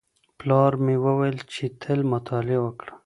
[0.39, 2.91] پلار مې وویل چي تل مطالعه وکړه.